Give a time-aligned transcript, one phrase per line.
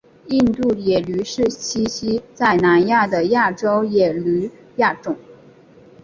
[0.29, 5.15] 印度野驴是栖息在南亚的亚洲野驴亚种。